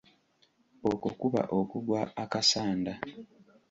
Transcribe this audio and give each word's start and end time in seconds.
Okwo 0.91 1.09
kuba 1.19 1.41
okugwa 1.59 2.01
akasanda. 2.23 2.93